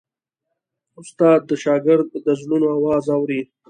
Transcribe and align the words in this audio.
استاد 0.99 1.39
د 1.49 1.51
شاګرد 1.63 2.07
د 2.25 2.27
زړونو 2.39 2.67
آواز 2.77 3.05
اوري. 3.15 3.41